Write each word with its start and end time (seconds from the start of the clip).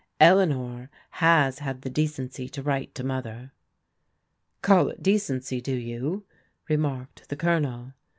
Eleanor 0.19 0.89
has 1.21 1.59
had 1.59 1.83
the 1.83 1.89
decency 1.91 2.49
to 2.49 2.63
write 2.63 2.95
to 2.95 3.03
Mother." 3.03 3.51
Call 4.63 4.89
it 4.89 5.03
decency, 5.03 5.61
do 5.61 5.75
you?" 5.75 6.25
remarked 6.67 7.29
the 7.29 7.35
Colonel. 7.35 7.93